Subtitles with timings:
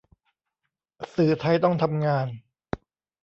[1.13, 2.27] สื่อไทยต้องทำงาน